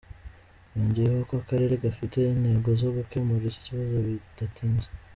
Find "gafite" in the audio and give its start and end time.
1.85-2.17